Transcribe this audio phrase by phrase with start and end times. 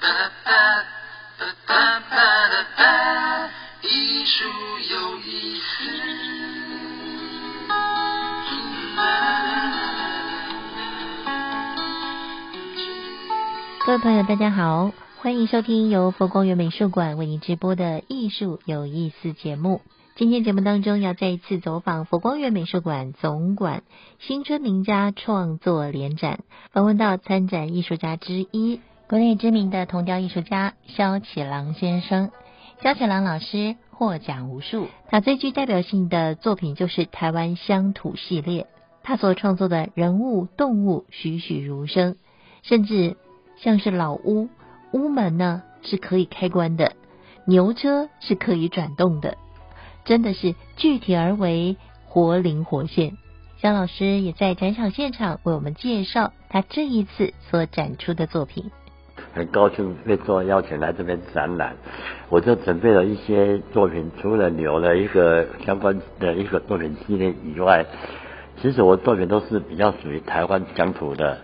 [0.00, 0.08] 哒
[0.44, 0.84] 哒
[1.38, 3.50] 哒哒哒哒哒，
[3.82, 4.44] 艺术
[4.90, 5.64] 有意思。
[13.86, 19.80] 各位朋友，大家好，欢迎收听由佛光园美术馆为您直播的艺术有意思节目。
[20.16, 23.84] 今天节目当中要再一次走访佛光园美术馆总馆
[24.18, 26.40] 新春名家创作联展，
[26.72, 32.30] 访问到参展艺术家之一，国内知名的铜雕艺术家萧启郎先生。
[32.82, 38.66] 萧启郎老师获奖无数，他最具代表性的作品就是台湾乡土系列。
[39.02, 42.16] 他所创作的人物、动物栩栩如生，
[42.62, 43.18] 甚至
[43.58, 44.48] 像是老屋，
[44.92, 46.94] 屋门呢是可以开关的，
[47.46, 49.36] 牛车是可以转动的，
[50.06, 51.76] 真的是具体而为，
[52.06, 53.18] 活灵活现。
[53.58, 58.70] 肖老师也在展场现场为我们介绍他这一次所展出的作品。
[59.34, 61.74] 很高兴被做邀请来这边展览，
[62.28, 67.84] 我就准备了一些作品，除了留了一个相关的一个作品系列以外。
[68.62, 71.38] 其实我作品都是比较属于台湾乡土的。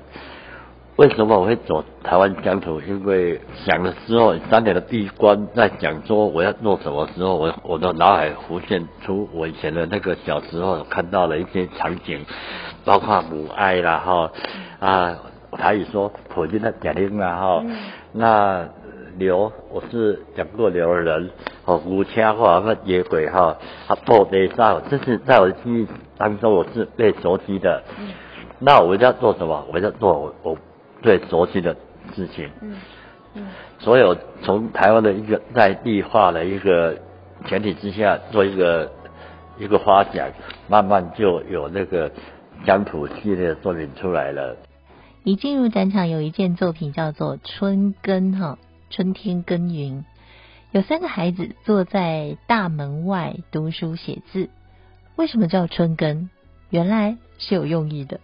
[0.97, 2.81] 为什么我会走台湾乡土？
[2.83, 12.25] 因为想的时候，三年的闭关在讲说我要做什么时候，我我的脑海浮现出我以前的那个小时候看到了一些场景，
[12.85, 14.31] 包括母爱啦哈
[14.79, 15.17] 啊，
[15.61, 17.65] 台语说普京的家庭啦哈，
[18.13, 18.67] 那
[19.19, 21.31] 刘我是讲过刘的人，
[21.67, 25.87] 哦，五车或者野鬼哈，啊，布地上，这是在我的记忆。
[26.17, 27.83] 当中我是最熟悉的，
[28.59, 29.67] 那我要做什么？
[29.73, 30.57] 我要做我我
[31.03, 31.77] 最熟悉的
[32.15, 32.51] 事情。
[32.63, 32.77] 嗯
[33.35, 33.47] 嗯，
[33.79, 36.97] 所有从台湾的一个在地化的一个
[37.47, 38.91] 前提之下，做一个
[39.59, 40.33] 一个发展，
[40.69, 42.11] 慢慢就有那个
[42.65, 44.57] 江浦系列的作品出来了。
[45.23, 50.07] 一进入展场，有一件作品叫做《春耕》哈，春天耕耘，
[50.73, 54.49] 有三个孩子坐在大门外读书写字。
[55.17, 56.31] 为什么叫春耕？
[56.71, 58.19] 原来是有用意的。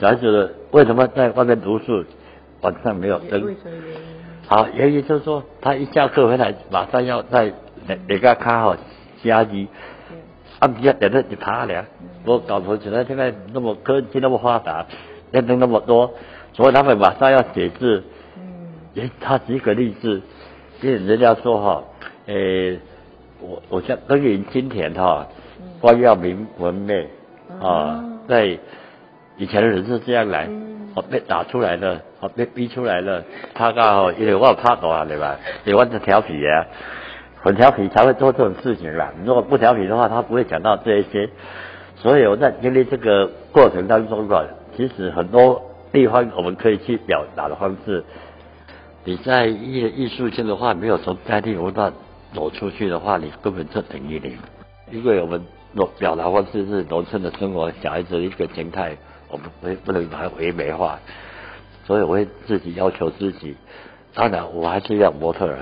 [0.00, 2.04] 小孩子为什么在外面读书，
[2.60, 3.44] 晚上没有灯？
[3.44, 4.00] 为什么原因？
[4.48, 7.52] 好，原因就是说，他一下课回来，马上要在
[7.86, 8.76] 哪哪个看好
[9.22, 9.68] 家里，
[10.58, 11.86] 按比较点的就爬了。
[12.24, 14.86] 我搞不起来，现在那么科技那么发达，
[15.32, 16.14] 电灯那么多，
[16.52, 18.04] 所以他们马上要写字。
[18.36, 18.68] 嗯。
[18.94, 20.22] 诶，他举个例子，
[20.80, 21.84] 因为人家说哈，
[22.26, 22.78] 诶，
[23.40, 25.26] 我我像耕耘今天哈。
[25.80, 27.08] 光耀明文媚
[27.60, 28.58] 啊，在
[29.36, 30.48] 以前的人是这样来，
[30.94, 33.24] 我被打出来的，我被逼出来的。
[33.54, 35.38] 他刚好因为我怕多啊，对吧？
[35.64, 36.66] 你我是调皮啊，
[37.42, 39.12] 很调皮才会做这种事情啦。
[39.24, 41.28] 如果不调皮的话，他不会讲到这一些。
[41.96, 44.44] 所以我在经历这个过程当中啊，
[44.76, 48.04] 其实很多地方我们可以去表达的方式。
[49.04, 51.92] 你在艺艺术性的话，没有从在地文化
[52.34, 54.36] 走出去的话，你根本就等于零。
[54.92, 55.42] 因为我们。
[55.98, 58.96] 表达方式是农村的生活，小孩子的一个形态，
[59.28, 60.98] 我们不不能把它唯美化，
[61.84, 63.54] 所以我会自己要求自己。
[64.14, 65.58] 当然，我还是要模特儿，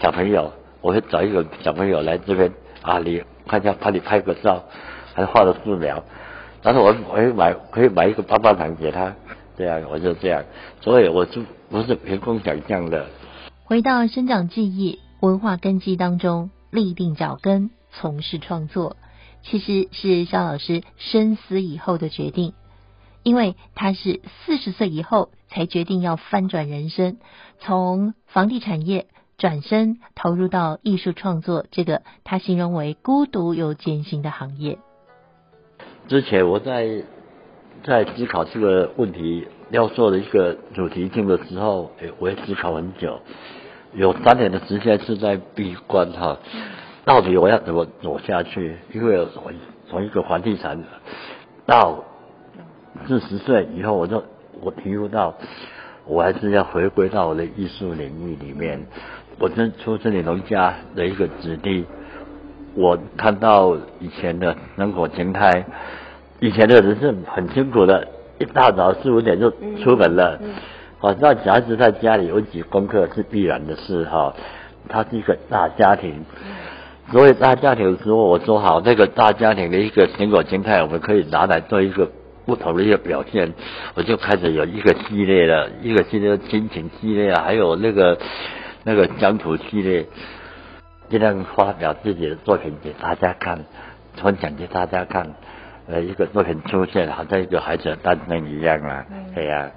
[0.00, 4.64] 小朋友，我会找一个小朋友来这边啊，你看一下，帮你拍个照，
[5.14, 6.02] 还画了素描。
[6.62, 9.14] 但是我我会买，可以买一个棒棒糖给他，
[9.56, 10.44] 这样我就这样。
[10.80, 13.06] 所以我就不是凭空想象的。
[13.64, 18.96] 回到生长记忆、文化根基当中，立定脚跟，从事创作。
[19.42, 22.54] 其实是肖老师深思以后的决定，
[23.22, 27.18] 因为他是四十岁以后才决定要翻转人生，
[27.60, 29.06] 从房地产业
[29.38, 34.78] 转身投入到艺术创作这个他形容为孤独又艰辛的行业。
[36.08, 36.88] 之前我在
[37.84, 43.20] 在思考这个问题要做的一个主题性的时候，哎，我也思考很久，
[43.92, 46.38] 有三年的时间是在闭关哈。
[47.04, 48.78] 到底我要怎么走下去？
[48.94, 49.52] 因为从
[49.90, 50.82] 从一个房地产
[51.66, 52.04] 到
[53.06, 54.24] 四十岁以后，我就
[54.62, 55.34] 我体悟到，
[56.06, 58.86] 我还是要回归到我的艺术领域里面。
[59.38, 61.84] 我是出生于农家的一个子弟，
[62.74, 65.64] 我看到以前的人口形态，
[66.40, 68.06] 以前的人是很辛苦的，
[68.38, 69.50] 一大早四五点就
[69.82, 70.38] 出门了。
[70.98, 74.34] 好，那小孩子在家里有几功课是必然的事哈。
[74.88, 76.24] 他是一个大家庭。
[77.10, 82.10] 所以大家庭的时候，我说好，那个大家庭的一个成果形态，我们可以拿来做一个
[82.46, 83.52] 不同的一个表现。
[83.94, 88.18] 我就开始有一个系列的，一个系列亲情系列啊，还有那个
[88.84, 90.06] 那个乡土系列，
[91.08, 93.64] 尽量发表自己的作品给大家看，
[94.22, 95.34] 分享给大家看。
[95.88, 99.70] 呃，一个作品出现，好像一个孩子的诞生一样啊，对呀。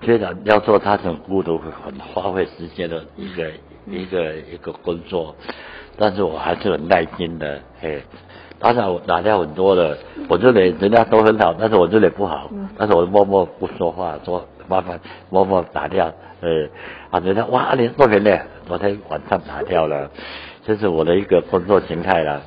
[0.00, 3.50] 虽然要做他很孤独、很花费时间的一个
[3.86, 5.34] 一个一个工作，
[5.98, 8.02] 但是我还是很耐心的，嘿。
[8.60, 9.98] 当然我打掉很多了，
[10.28, 15.00] 我这里人家都很好，但是我这里不好，但是我默默不说话，说麻烦
[15.30, 16.68] 默默打掉，呃，
[17.10, 18.38] 啊，人家哇，你作品呢？
[18.66, 20.10] 昨天晚上打掉了，
[20.64, 22.42] 这是我的一个工作形态了。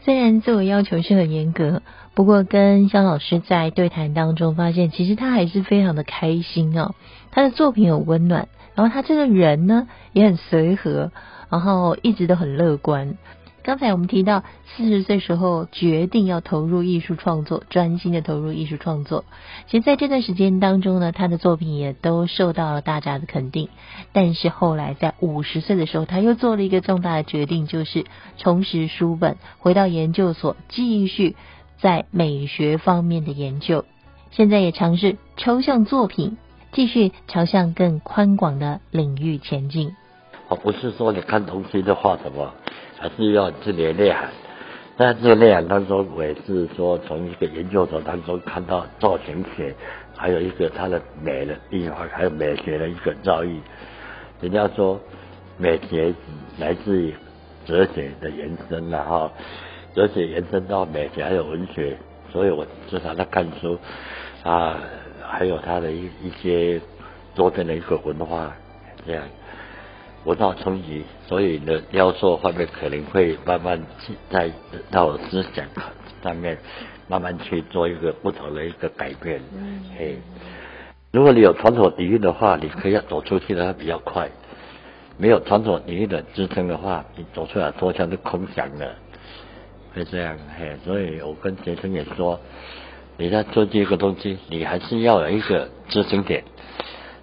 [0.00, 1.80] 虽然自我要求是很严格，
[2.14, 6.94] 不过跟肖老师在对谈当中发现，其实他还是非常的开心哦。
[7.30, 11.10] 他的作品很温暖，然后他这个人呢也很随和，
[11.48, 13.16] 然后一直都很乐观。
[13.64, 14.42] 刚才我们提到，
[14.74, 19.24] 四十岁时候决定要投入艺术创作，专心的投入艺术创作。
[19.68, 23.68] 其实在这段时间当中呢，他的作品也都受到了大家的肯定。
[24.12, 28.04] 但是后来在五十岁的时候，他又做了一个重大的决定，就是
[28.36, 31.36] 重拾书本，回到研究所继续
[31.82, 33.84] 在美学方面的研究。
[34.30, 36.38] 现在也尝试抽象作品，
[36.72, 39.94] 继续朝向更宽广的领域前进。
[40.48, 42.54] 我不是说你看同学的画什么。
[42.98, 44.30] 还是要自己的内涵，
[44.96, 49.74] 在这个内涵当中，我也是说从一个研究所当中看到造型学，
[50.16, 53.58] 还有一个它的美的地方，还有美学的一个造诣。
[54.40, 55.00] 人家说
[55.58, 56.14] 美学
[56.58, 57.12] 来自于
[57.66, 59.28] 哲学的延伸然后
[59.94, 61.96] 哲学延伸到美学，还有文学，
[62.32, 63.78] 所以我经常在看书
[64.42, 64.78] 啊，
[65.22, 66.80] 还有他的一一些
[67.34, 68.52] 周边的一个文化
[69.06, 69.22] 这样。
[70.24, 74.48] 文化冲击，所以呢，雕塑方面可能会慢慢去在
[74.88, 75.66] 到思想
[76.22, 76.56] 上面
[77.08, 79.40] 慢慢去做一个不同的一个改变。
[79.52, 80.18] 嗯，嘿，
[81.10, 84.28] 如果你有传统底蕴的话，你可以要走出去的话比较快；
[85.18, 88.94] 没有传统底蕴的支撑的话，你走出来多像是空想的，
[89.94, 90.36] 会这样。
[90.58, 92.38] 嘿，所以我跟杰森也说，
[93.16, 96.44] 你在做这个东西，你还是要有一个支撑点。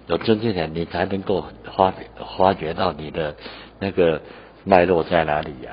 [0.06, 1.44] 有真正点，你才能够
[1.76, 1.92] 发
[2.36, 3.34] 发掘到你的
[3.78, 4.20] 那个
[4.64, 5.72] 脉络在哪里呀？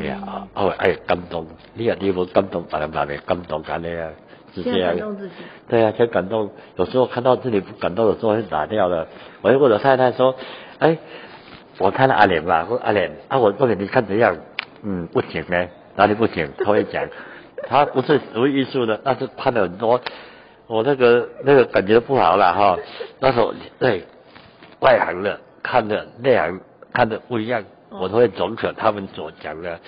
[0.00, 4.08] 哎呀，哦，哎，感动，你有地方感动，把人把人感动干的呀，
[4.54, 4.96] 是这样。
[5.68, 6.50] 对呀，先感动。
[6.76, 9.06] 有时候看到自己不感动的时候，会打掉了。
[9.42, 10.34] 我就问我太太说
[10.80, 10.96] ：“哎，
[11.78, 14.36] 我看到阿莲吧，说阿莲，啊，我问你，你看怎样？
[14.82, 16.48] 嗯，不行呢，哪里不行？
[16.56, 17.06] 他会讲，
[17.68, 20.00] 他不是属于艺术的，但是看了很多。”
[20.68, 22.78] 我那个那个感觉不好了哈，
[23.20, 24.04] 那时候对
[24.80, 26.60] 外行的看的内行
[26.92, 29.80] 看的不一样，我都会总选他们所讲的，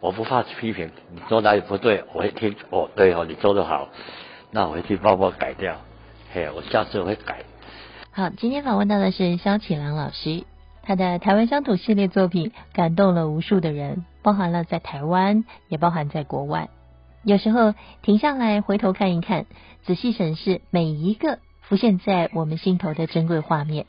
[0.00, 3.90] 我不怕批评，你说哪里不对，我会听哦，对哦，你做的好，
[4.50, 5.76] 那我会去帮我改掉，
[6.32, 7.44] 嘿，我下次会改。
[8.10, 10.44] 好，今天访问到的是肖启良老师，
[10.82, 16.68] 他的台湾乡土系列作品感动了无数的人，包含了在台湾，也包含在国外。
[17.22, 19.46] 有时候停下来回头看一看，
[19.84, 23.86] 仔细审视每一个浮现在我们心头的珍贵画面，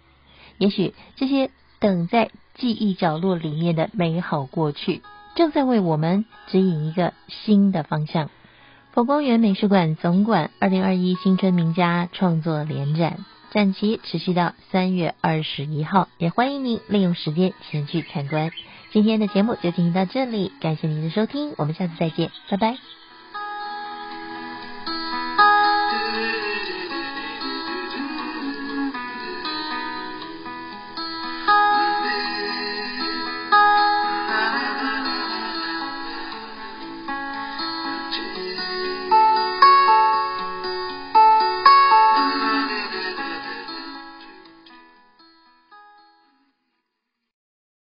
[0.58, 1.50] 也许这些
[1.80, 5.02] 等在记忆角落里面的美好过去，
[5.36, 8.30] 正在为我们指引一个新的方向。
[8.92, 18.52] 佛光园美术馆总馆二零二一新春名家创作联展，展期持续到三月二十一号，也欢迎您利用时间前去参观。
[18.92, 23.01] 今天的节目就进行到这里，感谢您的收听，我们下次再见，拜拜。